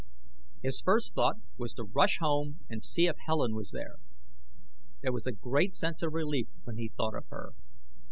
[0.63, 3.97] His first thought was to rush home and see if Helen was there.
[5.01, 7.53] There was a great sense of relief when he thought of her.